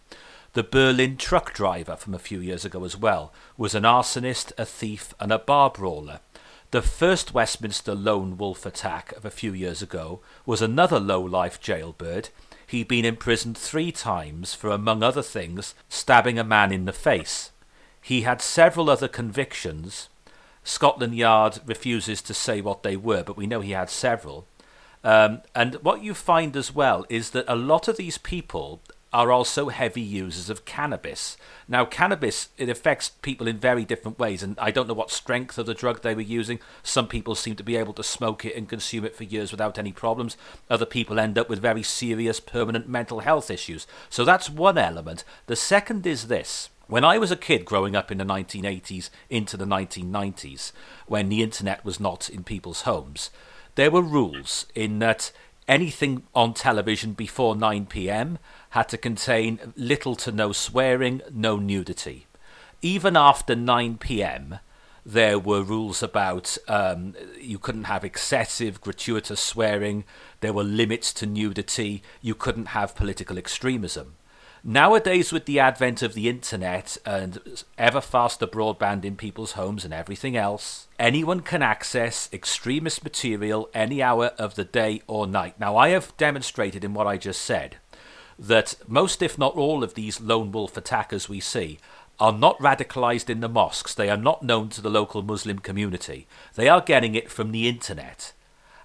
The 0.55 0.63
Berlin 0.63 1.17
truck 1.19 1.53
driver 1.53 1.95
from 1.97 2.15
a 2.15 2.19
few 2.19 2.41
years 2.41 2.65
ago 2.65 2.85
as 2.85 2.97
well 2.97 3.33
was 3.57 3.75
an 3.75 3.83
arsonist, 3.83 4.53
a 4.57 4.65
thief, 4.65 5.15
and 5.21 5.31
a 5.31 5.39
bar 5.39 5.71
brawler. 5.71 6.21
The 6.71 6.83
first 6.83 7.33
Westminster 7.35 7.95
lone 7.95 8.37
wolf 8.37 8.65
attack 8.65 9.13
of 9.13 9.25
a 9.25 9.31
few 9.31 9.53
years 9.53 9.83
ago 9.83 10.21
was 10.47 10.61
another 10.61 10.99
low 10.99 11.21
life 11.21 11.61
jailbird. 11.61 12.31
He'd 12.67 12.89
been 12.89 13.05
imprisoned 13.05 13.57
three 13.57 13.93
times 13.93 14.55
for, 14.55 14.71
among 14.71 15.03
other 15.03 15.23
things, 15.23 15.75
stabbing 15.89 16.39
a 16.39 16.45
man 16.45 16.73
in 16.73 16.85
the 16.85 16.93
face. 16.93 17.51
He 18.01 18.23
had 18.23 18.43
several 18.43 18.91
other 18.91 19.09
convictions. 19.09 20.09
Scotland 20.65 21.15
Yard 21.15 21.61
refuses 21.65 22.21
to 22.23 22.35
say 22.35 22.61
what 22.61 22.83
they 22.83 22.97
were, 22.97 23.23
but 23.23 23.37
we 23.37 23.47
know 23.47 23.61
he 23.61 23.73
had 23.73 23.89
several. 23.91 24.47
Um, 25.05 25.43
and 25.55 25.77
what 25.77 26.03
you 26.03 26.13
find 26.13 26.57
as 26.57 26.75
well 26.75 27.07
is 27.09 27.31
that 27.31 27.45
a 27.49 27.57
lot 27.57 27.89
of 27.89 27.97
these 27.97 28.19
people 28.19 28.83
are 29.13 29.33
also 29.33 29.69
heavy 29.69 30.03
users 30.03 30.51
of 30.51 30.65
cannabis. 30.65 31.37
Now, 31.67 31.85
cannabis 31.85 32.49
it 32.59 32.69
affects 32.69 33.09
people 33.09 33.49
in 33.49 33.59
very 33.59 33.85
different 33.85 34.19
ways, 34.19 34.43
and 34.43 34.59
I 34.59 34.71
don't 34.71 34.87
know 34.87 34.95
what 34.95 35.11
strength 35.11 35.57
of 35.57 35.67
the 35.67 35.75
drug 35.75 36.03
they 36.03 36.15
were 36.15 36.21
using. 36.21 36.61
Some 36.83 37.09
people 37.09 37.35
seem 37.35 37.57
to 37.57 37.63
be 37.63 37.77
able 37.77 37.95
to 37.95 38.03
smoke 38.03 38.45
it 38.45 38.55
and 38.55 38.69
consume 38.69 39.05
it 39.05 39.17
for 39.17 39.25
years 39.25 39.51
without 39.51 39.79
any 39.79 39.93
problems. 39.93 40.37
Other 40.69 40.87
people 40.87 41.19
end 41.19 41.39
up 41.39 41.49
with 41.49 41.61
very 41.61 41.83
serious, 41.83 42.39
permanent 42.39 42.89
mental 42.89 43.21
health 43.21 43.51
issues. 43.51 43.87
So 44.11 44.25
that's 44.25 44.51
one 44.51 44.77
element. 44.77 45.25
The 45.47 45.57
second 45.57 46.07
is 46.07 46.29
this. 46.29 46.69
When 46.87 47.05
I 47.05 47.19
was 47.19 47.31
a 47.31 47.37
kid 47.37 47.67
growing 47.67 47.95
up 47.95 48.11
in 48.11 48.17
the 48.17 48.25
1980s 48.25 49.11
into 49.29 49.57
the 49.57 49.67
1990s, 49.67 50.73
when 51.07 51.29
the 51.29 51.43
internet 51.43 51.85
was 51.85 52.01
not 52.01 52.31
in 52.31 52.45
people's 52.45 52.83
homes, 52.83 53.31
there 53.75 53.91
were 53.91 54.03
rules 54.03 54.67
in 54.75 54.99
that 54.99 55.31
anything 55.69 56.23
on 56.35 56.55
television 56.55 57.13
before 57.13 57.55
9 57.55 57.87
pm 57.87 58.39
had 58.71 58.89
to 58.89 58.97
contain 58.99 59.73
little 59.77 60.17
to 60.17 60.33
no 60.33 60.53
swearing, 60.53 61.21
no 61.31 61.59
nudity. 61.59 62.27
Even 62.81 63.17
after 63.17 63.55
9 63.55 63.99
pm, 63.99 64.59
there 65.05 65.39
were 65.39 65.63
rules 65.63 66.03
about 66.03 66.59
um, 66.69 67.15
you 67.41 67.59
couldn't 67.59 67.85
have 67.85 68.05
excessive, 68.05 68.81
gratuitous 68.81 69.41
swearing, 69.41 70.05
there 70.41 70.53
were 70.53 70.65
limits 70.65 71.13
to 71.15 71.27
nudity, 71.27 72.03
you 72.21 72.35
couldn't 72.35 72.67
have 72.67 72.95
political 72.95 73.39
extremism. 73.39 74.15
Nowadays, 74.65 75.33
with 75.33 75.47
the 75.47 75.61
advent 75.61 76.03
of 76.03 76.15
the 76.15 76.29
internet 76.29 76.97
and 77.07 77.63
ever 77.77 78.01
faster 78.01 78.47
broadband 78.47 79.05
in 79.05 79.17
people's 79.17 79.53
homes 79.53 79.85
and 79.85 79.95
everything 79.95 80.37
else, 80.37 80.89
anyone 80.99 81.41
can 81.41 81.63
access 81.63 82.29
extremist 82.33 83.05
material 83.05 83.71
any 83.73 84.03
hour 84.03 84.27
of 84.39 84.57
the 84.57 84.65
day 84.65 85.03
or 85.07 85.27
night. 85.27 85.59
Now, 85.61 85.77
I 85.77 85.91
have 85.91 86.17
demonstrated 86.17 86.85
in 86.85 86.93
what 86.93 87.07
I 87.07 87.17
just 87.17 87.43
said 87.43 87.77
that 88.39 88.77
most, 88.87 89.23
if 89.23 89.39
not 89.39 89.57
all, 89.57 89.83
of 89.83 89.95
these 89.95 90.21
lone 90.21 90.53
wolf 90.53 90.77
attackers 90.77 91.29
we 91.29 91.41
see 91.41 91.79
are 92.21 92.33
not 92.33 92.59
radicalized 92.59 93.31
in 93.31 93.41
the 93.41 93.49
mosques. 93.49 93.95
They 93.95 94.11
are 94.11 94.17
not 94.17 94.43
known 94.43 94.69
to 94.71 94.81
the 94.81 94.91
local 94.91 95.23
Muslim 95.23 95.61
community. 95.61 96.27
They 96.55 96.69
are 96.69 96.81
getting 96.81 97.15
it 97.15 97.31
from 97.31 97.53
the 97.53 97.69
internet. 97.69 98.33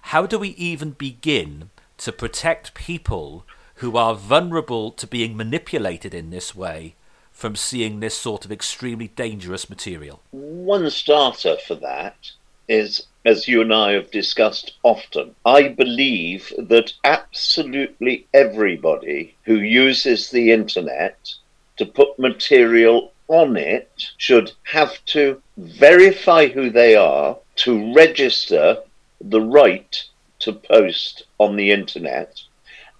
How 0.02 0.26
do 0.26 0.38
we 0.38 0.50
even 0.50 0.90
begin 0.92 1.70
to 1.98 2.12
protect 2.12 2.74
people 2.74 3.44
who 3.76 3.96
are 3.96 4.14
vulnerable 4.14 4.90
to 4.92 5.06
being 5.06 5.36
manipulated 5.36 6.14
in 6.14 6.30
this 6.30 6.54
way 6.54 6.94
from 7.32 7.56
seeing 7.56 8.00
this 8.00 8.16
sort 8.16 8.44
of 8.44 8.52
extremely 8.52 9.08
dangerous 9.08 9.68
material? 9.68 10.20
One 10.30 10.88
starter 10.90 11.56
for 11.56 11.74
that 11.76 12.30
is, 12.68 13.06
as 13.24 13.48
you 13.48 13.60
and 13.60 13.74
I 13.74 13.92
have 13.92 14.10
discussed 14.10 14.72
often, 14.82 15.34
I 15.44 15.68
believe 15.68 16.52
that 16.56 16.92
absolutely 17.02 18.26
everybody 18.32 19.34
who 19.44 19.56
uses 19.56 20.30
the 20.30 20.52
internet 20.52 21.34
to 21.76 21.84
put 21.84 22.18
material 22.18 23.12
on 23.28 23.56
it 23.56 24.10
should 24.16 24.52
have 24.64 25.04
to 25.06 25.42
verify 25.56 26.46
who 26.46 26.70
they 26.70 26.94
are 26.94 27.36
to 27.56 27.94
register 27.94 28.78
the 29.20 29.40
right 29.40 30.04
to 30.40 30.52
post 30.52 31.24
on 31.38 31.56
the 31.56 31.70
internet 31.70 32.42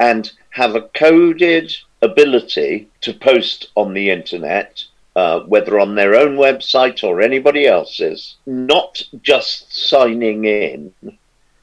and 0.01 0.33
have 0.51 0.75
a 0.75 0.89
coded 0.89 1.75
ability 2.03 2.89
to 3.01 3.15
post 3.15 3.69
on 3.75 3.95
the 3.95 4.11
internet 4.11 4.85
uh, 5.17 5.41
whether 5.41 5.79
on 5.79 5.95
their 5.95 6.15
own 6.15 6.37
website 6.37 7.05
or 7.05 7.21
anybody 7.21 7.67
else's, 7.67 8.37
not 8.47 9.01
just 9.23 9.73
signing 9.73 10.45
in, 10.45 10.93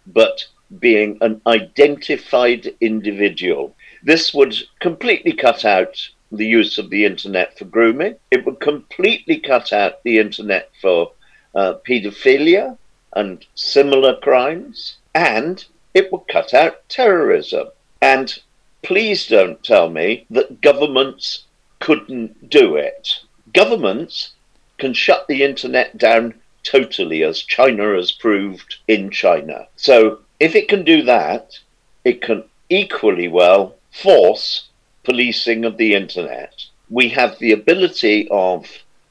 but 0.08 0.46
being 0.80 1.18
an 1.22 1.42
identified 1.46 2.74
individual. 2.80 3.76
This 4.04 4.34
would 4.34 4.56
completely 4.80 5.34
cut 5.34 5.66
out 5.66 5.98
the 6.32 6.46
use 6.46 6.78
of 6.78 6.90
the 6.90 7.04
internet 7.04 7.58
for 7.58 7.66
grooming. 7.66 8.16
It 8.32 8.46
would 8.46 8.62
completely 8.62 9.38
cut 9.38 9.74
out 9.74 10.02
the 10.04 10.20
internet 10.20 10.70
for 10.82 11.12
uh, 11.54 11.74
paedophilia 11.86 12.78
and 13.14 13.46
similar 13.56 14.16
crimes. 14.16 14.96
And 15.14 15.64
it 15.94 16.10
would 16.12 16.30
cut 16.30 16.54
out 16.54 16.88
terrorism. 16.88 17.68
And 18.02 18.40
please 18.82 19.28
don't 19.28 19.64
tell 19.64 19.90
me 19.90 20.26
that 20.30 20.62
governments 20.62 21.46
couldn't 21.80 22.50
do 22.50 22.76
it 22.76 23.22
governments 23.54 24.32
can 24.78 24.94
shut 24.94 25.28
the 25.28 25.44
internet 25.44 25.98
down 25.98 26.34
totally, 26.64 27.24
as 27.24 27.42
China 27.42 27.96
has 27.96 28.12
proved 28.12 28.78
in 28.88 29.10
China. 29.10 29.68
So 29.76 30.20
if 30.40 30.56
it 30.56 30.68
can 30.68 30.84
do 30.84 31.04
that, 31.04 31.60
it 32.04 32.22
can 32.22 32.44
equally 32.70 33.28
well 33.28 33.76
force 33.92 34.70
policing 35.04 35.66
of 35.66 35.78
the 35.78 35.94
internet. 35.94 36.66
We 36.90 37.10
have 37.10 37.38
the 37.40 37.52
ability 37.52 38.28
of 38.30 38.68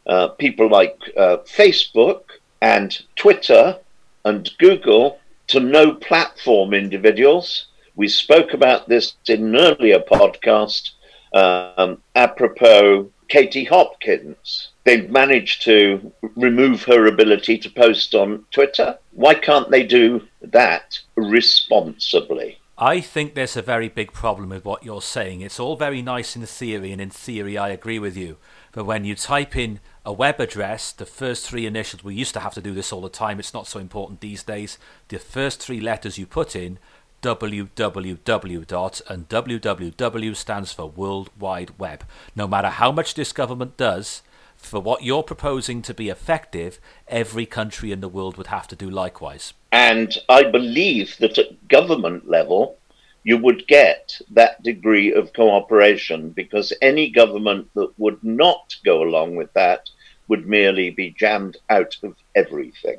uh, 0.07 0.29
people 0.29 0.69
like 0.69 0.99
uh, 1.17 1.39
Facebook 1.39 2.23
and 2.61 2.97
Twitter 3.17 3.79
and 4.25 4.51
Google 4.59 5.19
to 5.49 5.61
no 5.61 5.95
platform 5.95 6.73
individuals. 6.75 7.67
We 8.01 8.09
spoke 8.09 8.55
about 8.55 8.89
this 8.89 9.13
in 9.29 9.55
an 9.55 9.57
earlier 9.57 9.99
podcast 9.99 10.93
um, 11.35 12.01
apropos 12.15 13.11
Katie 13.29 13.65
Hopkins. 13.65 14.71
They've 14.85 15.11
managed 15.11 15.61
to 15.65 16.11
remove 16.35 16.85
her 16.85 17.05
ability 17.05 17.59
to 17.59 17.69
post 17.69 18.15
on 18.15 18.47
Twitter. 18.53 18.99
Why 19.11 19.35
can't 19.35 19.71
they 19.71 19.83
do 19.83 20.27
that 20.41 20.99
responsibly? 21.15 22.59
I 22.79 23.03
think 23.03 23.35
there's 23.35 23.59
a 23.59 23.61
very 23.61 23.91
big 23.91 24.15
problem 24.15 24.49
with 24.49 24.65
what 24.65 24.83
you're 24.83 25.03
saying. 25.03 25.43
It's 25.43 25.61
all 25.61 25.77
very 25.77 26.01
nice 26.01 26.35
in 26.35 26.47
theory, 26.47 26.93
and 26.93 27.03
in 27.03 27.11
theory, 27.11 27.59
I 27.59 27.69
agree 27.69 27.99
with 27.99 28.17
you. 28.17 28.39
But 28.73 28.87
when 28.87 29.05
you 29.05 29.15
type 29.15 29.55
in 29.55 29.81
a 30.07 30.15
web 30.15 30.41
address, 30.41 30.91
the 30.91 31.05
first 31.05 31.47
three 31.47 31.67
initials, 31.67 32.03
we 32.03 32.15
used 32.15 32.33
to 32.33 32.41
have 32.41 32.55
to 32.55 32.63
do 32.63 32.73
this 32.73 32.91
all 32.91 33.03
the 33.03 33.11
time, 33.11 33.39
it's 33.39 33.53
not 33.53 33.67
so 33.67 33.79
important 33.79 34.23
these 34.23 34.43
days. 34.43 34.79
The 35.09 35.19
first 35.19 35.61
three 35.61 35.79
letters 35.79 36.17
you 36.17 36.25
put 36.25 36.57
in 36.57 36.79
www 37.23 39.03
and 39.09 39.29
www 39.29 40.37
stands 40.37 40.73
for 40.73 40.87
World 40.87 41.31
Wide 41.39 41.79
Web. 41.79 42.05
No 42.35 42.47
matter 42.47 42.69
how 42.69 42.93
much 42.93 43.15
this 43.15 43.33
government 43.33 43.77
does, 43.77 44.23
for 44.57 44.81
what 44.81 45.03
you're 45.03 45.23
proposing 45.23 45.83
to 45.83 45.95
be 45.95 46.09
effective, 46.09 46.79
every 47.09 47.47
country 47.47 47.93
in 47.93 48.01
the 48.01 48.09
world 48.09 48.37
would 48.37 48.49
have 48.49 48.69
to 48.69 48.77
do 48.77 48.91
likewise. 48.91 49.55
And 49.73 50.17
I 50.29 50.45
believe 50.45 51.17
that 51.19 51.39
at 51.39 51.69
government 51.69 52.29
level, 52.29 52.77
you 53.23 53.39
would 53.39 53.67
get 53.67 54.19
that 54.31 54.63
degree 54.63 55.13
of 55.13 55.33
cooperation 55.33 56.31
because 56.31 56.73
any 56.81 57.11
government 57.11 57.69
that 57.75 57.93
would 57.99 58.23
not 58.23 58.77
go 58.85 59.03
along 59.03 59.37
with 59.37 59.53
that 59.55 59.89
would 60.29 60.47
merely 60.47 60.91
be 60.91 61.11
jammed 61.11 61.57
out 61.69 61.97
of 62.03 62.15
everything. 62.35 62.99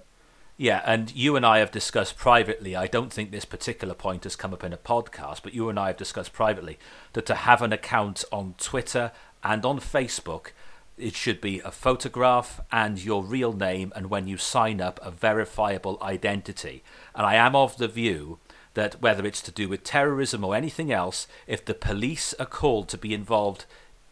Yeah, 0.58 0.82
and 0.86 1.16
you 1.16 1.36
and 1.36 1.46
I 1.46 1.60
have 1.60 1.72
discussed 1.72 2.18
privately. 2.18 2.76
I 2.76 2.86
don't 2.86 3.12
think 3.12 3.32
this 3.32 3.46
particular 3.46 3.96
point 3.96 4.26
has 4.26 4.36
come 4.36 4.54
up 4.54 4.64
in 4.64 4.74
a 4.74 4.78
podcast, 4.78 5.42
but 5.44 5.54
you 5.54 5.70
and 5.70 5.80
I 5.80 5.88
have 5.88 5.98
discussed 5.98 6.34
privately 6.34 6.78
that 7.14 7.26
to 7.28 7.36
have 7.36 7.62
an 7.62 7.74
account 7.74 8.24
on 8.32 8.56
Twitter 8.60 9.12
and 9.44 9.66
on 9.66 9.80
Facebook, 9.80 10.52
it 10.98 11.16
should 11.16 11.42
be 11.42 11.60
a 11.62 11.72
photograph 11.72 12.62
and 12.72 13.04
your 13.04 13.24
real 13.24 13.54
name, 13.54 13.92
and 13.96 14.10
when 14.10 14.28
you 14.28 14.38
sign 14.38 14.80
up, 14.80 15.00
a 15.02 15.10
verifiable 15.10 15.98
identity. 16.02 16.84
And 17.16 17.26
I 17.26 17.36
am 17.36 17.56
of 17.56 17.78
the 17.78 17.88
view 17.88 18.38
that 18.74 19.02
whether 19.02 19.26
it's 19.26 19.42
to 19.42 19.52
do 19.52 19.68
with 19.68 19.84
terrorism 19.84 20.44
or 20.44 20.56
anything 20.56 20.92
else, 20.92 21.28
if 21.48 21.66
the 21.66 21.74
police 21.74 22.34
are 22.40 22.46
called 22.46 22.88
to 22.90 22.98
be 22.98 23.14
involved 23.14 23.66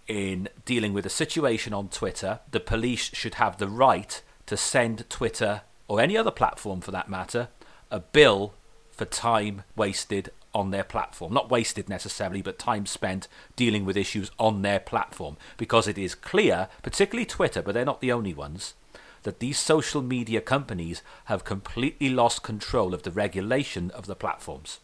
in 0.08 0.50
dealing 0.66 0.94
with 0.94 1.06
a 1.06 1.10
situation 1.10 1.74
on 1.74 1.90
Twitter, 1.90 2.40
the 2.50 2.60
police 2.60 3.12
should 3.14 3.36
have 3.36 3.58
the 3.58 3.70
right 3.70 4.24
to 4.48 4.58
send 4.58 5.08
Twitter 5.10 5.62
or 5.90 6.00
any 6.00 6.16
other 6.16 6.32
platform 6.32 6.80
for 6.80 6.92
that 6.92 7.10
matter 7.10 7.50
a 7.92 8.00
bill 8.00 8.54
for 8.92 9.06
time 9.06 9.64
wasted 9.76 10.30
on 10.54 10.72
their 10.72 10.84
platform. 10.84 11.34
Not 11.34 11.50
wasted 11.50 11.90
necessarily, 11.90 12.42
but 12.42 12.60
time 12.60 12.86
spent 12.86 13.28
dealing 13.56 13.84
with 13.84 13.98
issues 13.98 14.32
on 14.40 14.62
their 14.62 14.80
platform. 14.80 15.38
Because 15.58 15.88
it 15.88 15.98
is 15.98 16.16
clear, 16.16 16.70
particularly 16.84 17.26
Twitter, 17.26 17.62
but 17.62 17.74
they're 17.74 17.86
not 17.86 18.02
the 18.02 18.12
only 18.12 18.34
ones, 18.34 18.76
that 19.24 19.40
these 19.40 19.58
social 19.58 20.02
media 20.02 20.42
companies 20.42 21.02
have 21.26 21.44
completely 21.44 22.10
lost 22.10 22.44
control 22.44 22.94
of 22.94 23.04
the 23.04 23.12
regulation 23.12 23.92
of 23.92 24.06
the 24.06 24.16
platforms. 24.16 24.80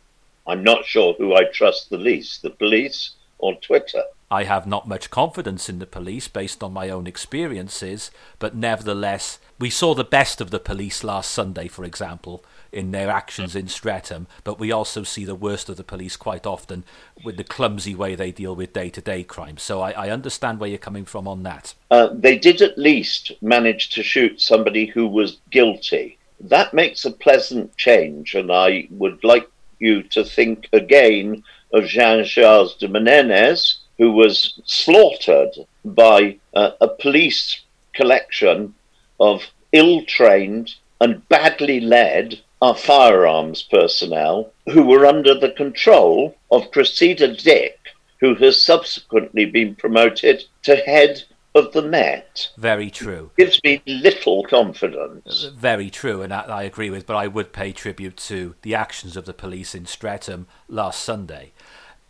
I'm 0.47 0.63
not 0.63 0.85
sure 0.85 1.13
who 1.13 1.35
I 1.35 1.43
trust 1.45 1.89
the 1.89 1.97
least, 1.97 2.41
the 2.41 2.49
police 2.49 3.11
or 3.37 3.55
Twitter. 3.55 4.03
I 4.29 4.43
have 4.43 4.65
not 4.65 4.87
much 4.87 5.09
confidence 5.09 5.69
in 5.69 5.79
the 5.79 5.85
police 5.85 6.27
based 6.27 6.63
on 6.63 6.73
my 6.73 6.89
own 6.89 7.05
experiences, 7.05 8.11
but 8.39 8.55
nevertheless, 8.55 9.39
we 9.59 9.69
saw 9.69 9.93
the 9.93 10.03
best 10.03 10.41
of 10.41 10.51
the 10.51 10.59
police 10.59 11.03
last 11.03 11.31
Sunday, 11.31 11.67
for 11.67 11.85
example, 11.85 12.43
in 12.71 12.91
their 12.91 13.09
actions 13.09 13.55
in 13.55 13.67
Streatham, 13.67 14.27
but 14.43 14.59
we 14.59 14.71
also 14.71 15.03
see 15.03 15.23
the 15.23 15.35
worst 15.35 15.69
of 15.69 15.77
the 15.77 15.83
police 15.83 16.17
quite 16.17 16.45
often 16.45 16.83
with 17.23 17.37
the 17.37 17.43
clumsy 17.43 17.95
way 17.95 18.15
they 18.15 18.31
deal 18.31 18.55
with 18.55 18.73
day 18.73 18.89
to 18.89 19.01
day 19.01 19.23
crime. 19.23 19.57
So 19.57 19.81
I, 19.81 19.91
I, 19.91 20.09
understand 20.09 20.59
where 20.59 20.69
you're 20.69 20.77
coming 20.77 21.05
from 21.05 21.27
on 21.27 21.43
that. 21.43 21.73
Uh, 21.89 22.09
they 22.11 22.37
did 22.37 22.61
at 22.61 22.77
least 22.77 23.31
manage 23.41 23.89
to 23.91 24.03
shoot 24.03 24.41
somebody 24.41 24.87
who 24.87 25.07
was 25.07 25.37
guilty. 25.51 26.17
That 26.41 26.73
makes 26.73 27.05
a 27.05 27.11
pleasant 27.11 27.77
change, 27.77 28.35
and 28.35 28.51
I 28.51 28.87
would 28.91 29.23
like 29.23 29.49
you 29.79 30.03
to 30.03 30.25
think 30.25 30.67
again 30.73 31.43
of 31.71 31.85
Jean 31.85 32.25
Charles 32.25 32.75
de 32.75 32.87
Menezes 32.87 33.77
who 33.97 34.11
was 34.11 34.59
slaughtered 34.65 35.55
by 35.83 36.37
uh, 36.53 36.71
a 36.81 36.87
police 36.87 37.61
collection 37.93 38.73
of 39.19 39.51
ill 39.71 40.03
trained 40.05 40.75
and 41.01 41.27
badly 41.29 41.79
led 41.79 42.41
uh, 42.61 42.73
firearms 42.73 43.63
personnel 43.63 44.51
who 44.71 44.83
were 44.83 45.05
under 45.05 45.37
the 45.37 45.51
control 45.51 46.35
of 46.51 46.71
Cressida 46.71 47.35
Dick, 47.35 47.77
who 48.19 48.35
has 48.35 48.63
subsequently 48.63 49.45
been 49.45 49.75
promoted 49.75 50.43
to 50.63 50.75
head 50.75 51.23
of 51.53 51.71
the 51.71 51.81
Met. 51.81 52.49
Very 52.57 52.89
true. 52.89 53.31
Gives 53.37 53.63
me 53.63 53.81
little 53.87 54.43
confidence. 54.43 55.49
Very 55.55 55.89
true, 55.89 56.21
and 56.21 56.33
I, 56.33 56.41
I, 56.41 56.63
agree 56.63 56.89
with. 56.89 57.05
But 57.05 57.15
I 57.15 57.27
would 57.27 57.53
pay 57.53 57.71
tribute 57.71 58.17
to 58.17 58.55
the 58.61 58.75
actions 58.75 59.15
of 59.15 59.25
the 59.25 59.33
police 59.33 59.73
in 59.73 59.85
Streatham 59.85 60.47
last 60.67 61.01
Sunday. 61.01 61.53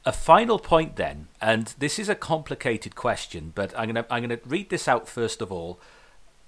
A 0.04 0.12
final 0.12 0.60
point 0.60 0.96
then, 0.96 1.28
and 1.42 1.74
this 1.78 2.00
is 2.00 2.10
a 2.10 2.16
complicated 2.16 2.96
question, 2.96 3.52
but 3.54 3.74
I'm 3.78 3.92
going 3.92 4.04
to 4.04 4.14
I'm 4.14 4.28
going 4.28 4.40
to 4.40 4.48
read 4.48 4.70
this 4.70 4.88
out 4.88 5.08
first 5.08 5.42
of 5.42 5.52
all, 5.52 5.80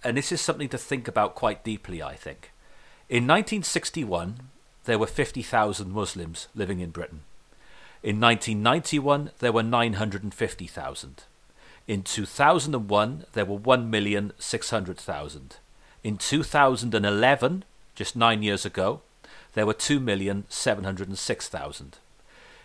and 0.04 0.18
this 0.18 0.32
is 0.32 0.42
something 0.42 0.70
to 0.70 0.77
think 0.77 1.08
about 1.08 1.34
quite 1.36 1.63
deeply, 1.63 2.04
I 2.04 2.16
think. 2.16 2.51
In 3.10 3.25
1961, 3.25 4.50
there 4.86 5.00
were 5.00 5.08
50,000 5.08 5.92
Muslims 5.92 6.48
living 6.56 6.80
in 6.80 6.92
Britain. 6.92 7.22
In 8.04 8.20
1991, 8.20 9.32
there 9.39 9.51
were 9.51 9.63
950,000. 9.63 11.24
In 11.88 12.04
2001, 12.04 13.25
there 13.34 13.46
were 13.46 13.58
1,600,000. 13.58 15.51
In 16.04 16.18
2011, 16.18 17.66
just 17.96 18.16
nine 18.16 18.44
years 18.44 18.63
ago, 18.66 19.01
there 19.54 19.66
were 19.66 19.74
2,706,000. 19.74 21.94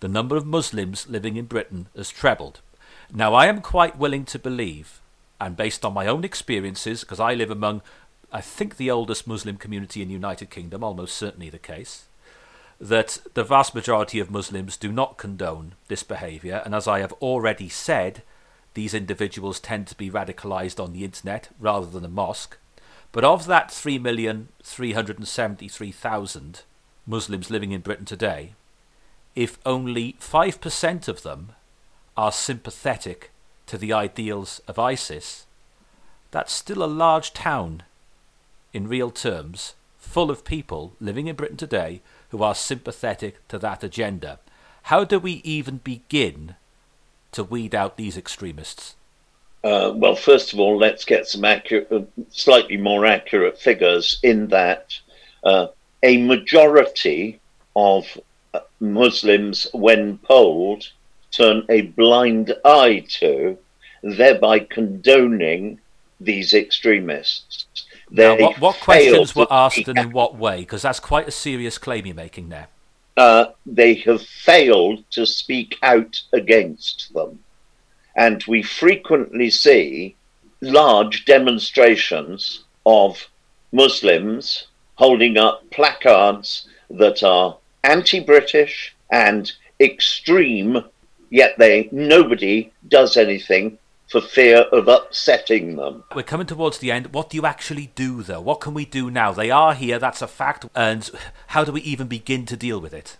the 0.00 0.08
number 0.08 0.34
of 0.36 0.44
Muslims 0.44 1.08
living 1.08 1.36
in 1.36 1.44
Britain 1.44 1.86
has 1.94 2.10
trebled. 2.10 2.62
Now, 3.14 3.32
I 3.34 3.46
am 3.46 3.60
quite 3.60 3.96
willing 3.96 4.24
to 4.24 4.40
believe, 4.40 5.00
and 5.40 5.56
based 5.56 5.84
on 5.84 5.94
my 5.94 6.08
own 6.08 6.24
experiences, 6.24 7.02
because 7.02 7.20
I 7.20 7.34
live 7.34 7.48
among, 7.48 7.80
I 8.32 8.40
think, 8.40 8.76
the 8.76 8.90
oldest 8.90 9.28
Muslim 9.28 9.56
community 9.56 10.02
in 10.02 10.08
the 10.08 10.14
United 10.14 10.50
Kingdom, 10.50 10.82
almost 10.82 11.16
certainly 11.16 11.48
the 11.48 11.60
case 11.60 12.06
that 12.80 13.18
the 13.34 13.44
vast 13.44 13.72
majority 13.72 14.18
of 14.18 14.32
Muslims 14.32 14.76
do 14.76 14.90
not 14.90 15.16
condone 15.16 15.76
this 15.86 16.02
behaviour, 16.02 16.60
and 16.64 16.74
as 16.74 16.88
I 16.88 16.98
have 16.98 17.12
already 17.22 17.68
said, 17.68 18.24
these 18.74 18.94
individuals 18.94 19.60
tend 19.60 19.86
to 19.86 19.94
be 19.94 20.10
radicalised 20.10 20.82
on 20.82 20.92
the 20.92 21.04
internet 21.04 21.50
rather 21.60 21.86
than 21.86 22.04
a 22.04 22.08
mosque. 22.08 22.58
But 23.12 23.24
of 23.24 23.46
that 23.46 23.68
3,373,000 23.68 26.62
Muslims 27.06 27.50
living 27.50 27.72
in 27.72 27.82
Britain 27.82 28.06
today, 28.06 28.54
if 29.34 29.58
only 29.66 30.14
5% 30.14 31.08
of 31.08 31.22
them 31.22 31.52
are 32.16 32.32
sympathetic 32.32 33.30
to 33.66 33.76
the 33.76 33.92
ideals 33.92 34.62
of 34.66 34.78
ISIS, 34.78 35.44
that's 36.30 36.52
still 36.52 36.82
a 36.82 36.86
large 36.86 37.34
town 37.34 37.82
in 38.72 38.88
real 38.88 39.10
terms, 39.10 39.74
full 39.98 40.30
of 40.30 40.44
people 40.44 40.94
living 41.00 41.26
in 41.26 41.36
Britain 41.36 41.58
today 41.58 42.00
who 42.30 42.42
are 42.42 42.54
sympathetic 42.54 43.46
to 43.48 43.58
that 43.58 43.84
agenda. 43.84 44.38
How 44.84 45.04
do 45.04 45.18
we 45.18 45.42
even 45.44 45.76
begin 45.78 46.54
to 47.32 47.44
weed 47.44 47.74
out 47.74 47.98
these 47.98 48.16
extremists? 48.16 48.94
Uh, 49.64 49.92
well, 49.94 50.16
first 50.16 50.52
of 50.52 50.58
all, 50.58 50.76
let's 50.76 51.04
get 51.04 51.26
some 51.26 51.44
accurate, 51.44 51.90
uh, 51.92 52.00
slightly 52.30 52.76
more 52.76 53.06
accurate 53.06 53.58
figures 53.58 54.18
in 54.22 54.48
that 54.48 54.92
uh, 55.44 55.68
a 56.02 56.20
majority 56.22 57.40
of 57.76 58.06
uh, 58.54 58.60
Muslims, 58.80 59.68
when 59.72 60.18
polled, 60.18 60.90
turn 61.30 61.64
a 61.68 61.82
blind 61.82 62.52
eye 62.64 63.04
to, 63.08 63.56
thereby 64.02 64.58
condoning 64.58 65.78
these 66.20 66.54
extremists. 66.54 67.66
Now, 68.10 68.36
what, 68.36 68.60
what 68.60 68.80
questions 68.80 69.34
were 69.34 69.46
asked 69.50 69.88
and 69.88 69.98
in 69.98 70.10
what 70.10 70.36
way? 70.36 70.60
Because 70.60 70.82
that's 70.82 71.00
quite 71.00 71.28
a 71.28 71.30
serious 71.30 71.78
claim 71.78 72.04
you're 72.04 72.14
making 72.14 72.50
there. 72.50 72.68
Uh, 73.16 73.46
they 73.64 73.94
have 73.94 74.22
failed 74.22 75.04
to 75.12 75.24
speak 75.24 75.78
out 75.82 76.20
against 76.32 77.12
them. 77.14 77.38
And 78.16 78.44
we 78.44 78.62
frequently 78.62 79.50
see 79.50 80.16
large 80.60 81.24
demonstrations 81.24 82.64
of 82.84 83.28
Muslims 83.72 84.66
holding 84.94 85.36
up 85.36 85.68
placards 85.70 86.68
that 86.90 87.22
are 87.22 87.56
anti 87.84 88.20
British 88.20 88.94
and 89.10 89.52
extreme, 89.80 90.84
yet 91.30 91.58
they 91.58 91.88
nobody 91.90 92.70
does 92.88 93.16
anything 93.16 93.78
for 94.12 94.20
fear 94.20 94.58
of 94.72 94.88
upsetting 94.88 95.76
them. 95.76 96.04
We're 96.14 96.22
coming 96.22 96.46
towards 96.46 96.78
the 96.78 96.92
end. 96.92 97.14
What 97.14 97.30
do 97.30 97.36
you 97.36 97.46
actually 97.46 97.90
do, 97.94 98.22
though? 98.22 98.42
What 98.42 98.60
can 98.60 98.74
we 98.74 98.84
do 98.84 99.10
now? 99.10 99.32
They 99.32 99.50
are 99.50 99.72
here, 99.74 99.98
that's 99.98 100.20
a 100.20 100.26
fact. 100.26 100.66
And 100.74 101.10
how 101.48 101.64
do 101.64 101.72
we 101.72 101.80
even 101.80 102.08
begin 102.08 102.44
to 102.46 102.56
deal 102.56 102.78
with 102.78 102.92
it? 102.92 103.16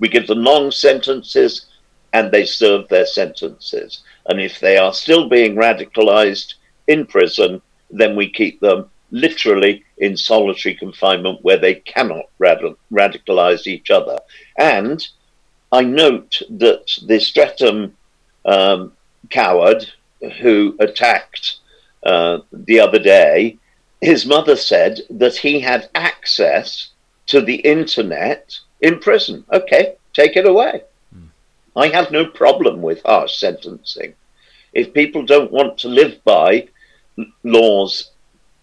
We 0.00 0.08
give 0.08 0.26
them 0.26 0.42
long 0.42 0.72
sentences 0.72 1.66
and 2.12 2.30
they 2.30 2.44
serve 2.44 2.88
their 2.88 3.06
sentences. 3.06 4.02
And 4.26 4.40
if 4.40 4.60
they 4.60 4.76
are 4.76 4.92
still 4.92 5.28
being 5.28 5.56
radicalized 5.56 6.54
in 6.86 7.06
prison, 7.06 7.62
then 7.90 8.16
we 8.16 8.30
keep 8.30 8.60
them 8.60 8.88
literally 9.10 9.84
in 9.98 10.16
solitary 10.16 10.74
confinement 10.74 11.38
where 11.42 11.58
they 11.58 11.74
cannot 11.74 12.26
rad- 12.38 12.76
radicalize 12.90 13.66
each 13.66 13.90
other. 13.90 14.18
And 14.58 15.06
I 15.70 15.82
note 15.82 16.42
that 16.50 16.98
the 17.06 17.18
Streatham 17.20 17.96
um, 18.44 18.92
coward 19.30 19.86
who 20.40 20.76
attacked 20.80 21.56
uh, 22.04 22.38
the 22.52 22.80
other 22.80 22.98
day, 22.98 23.58
his 24.00 24.26
mother 24.26 24.56
said 24.56 25.00
that 25.10 25.36
he 25.36 25.60
had 25.60 25.88
access 25.94 26.88
to 27.26 27.40
the 27.40 27.56
internet 27.56 28.58
in 28.80 28.98
prison. 28.98 29.44
Okay, 29.52 29.94
take 30.12 30.36
it 30.36 30.46
away. 30.46 30.82
I 31.74 31.88
have 31.88 32.10
no 32.10 32.26
problem 32.26 32.82
with 32.82 33.02
harsh 33.02 33.36
sentencing. 33.36 34.14
If 34.74 34.92
people 34.92 35.24
don't 35.24 35.50
want 35.50 35.78
to 35.78 35.88
live 35.88 36.22
by 36.24 36.68
laws 37.42 38.10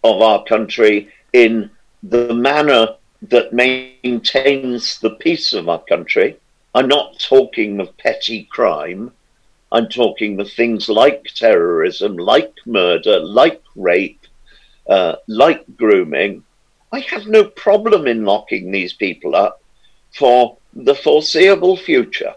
of 0.04 0.22
our 0.22 0.44
country 0.44 1.10
in 1.34 1.72
the 2.04 2.34
manner 2.34 2.96
that 3.24 3.54
maintains 3.54 5.00
the 5.00 5.12
peace 5.12 5.54
of 5.54 5.70
our 5.70 5.84
country, 5.86 6.38
I'm 6.76 6.88
not 6.88 7.20
talking 7.20 7.80
of 7.80 7.98
petty 7.98 8.44
crime. 8.44 9.12
I'm 9.72 9.90
talking 9.90 10.40
of 10.40 10.52
things 10.52 10.88
like 10.88 11.24
terrorism, 11.36 12.16
like 12.16 12.54
murder, 12.66 13.20
like 13.20 13.62
rape, 13.76 14.26
uh, 14.88 15.16
like 15.28 15.66
grooming. 15.78 16.44
I 16.92 17.00
have 17.02 17.28
no 17.28 17.44
problem 17.44 18.08
in 18.08 18.26
locking 18.26 18.72
these 18.72 18.94
people 18.94 19.36
up 19.36 19.62
for 20.12 20.58
the 20.74 20.96
foreseeable 20.96 21.78
future. 21.78 22.36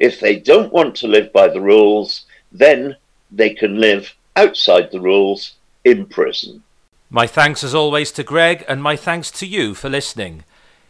If 0.00 0.18
they 0.18 0.36
don't 0.36 0.72
want 0.72 0.96
to 0.96 1.06
live 1.06 1.32
by 1.32 1.46
the 1.48 1.60
rules, 1.60 2.24
then 2.50 2.96
they 3.30 3.50
can 3.50 3.78
live 3.78 4.16
outside 4.34 4.90
the 4.90 5.00
rules 5.00 5.54
in 5.84 6.06
prison. 6.06 6.62
My 7.10 7.26
thanks 7.26 7.62
as 7.62 7.74
always 7.74 8.10
to 8.12 8.24
Greg, 8.24 8.64
and 8.66 8.82
my 8.82 8.96
thanks 8.96 9.30
to 9.32 9.46
you 9.46 9.74
for 9.74 9.88
listening. 9.88 10.44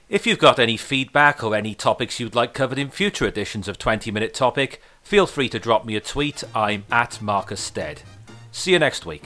If 0.09 0.27
you've 0.27 0.39
got 0.39 0.59
any 0.59 0.77
feedback 0.77 1.43
or 1.43 1.55
any 1.55 1.75
topics 1.75 2.19
you'd 2.19 2.35
like 2.35 2.55
covered 2.55 2.79
in 2.79 2.91
future 2.91 3.27
editions 3.27 3.69
of 3.69 3.79
20 3.79 4.11
Minute 4.11 4.35
Topic, 4.35 4.81
feel 5.03 5.27
free 5.27 5.49
to 5.49 5.59
drop 5.59 5.85
me 5.85 5.97
a 5.97 6.01
tweet. 6.01 6.45
I'm 6.55 6.85
at 6.91 7.21
Marcus 7.21 7.61
Stead. 7.61 8.03
See 8.53 8.73
you 8.73 8.79
next 8.79 9.07
week. 9.07 9.25